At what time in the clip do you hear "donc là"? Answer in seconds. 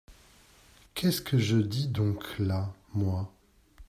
1.87-2.73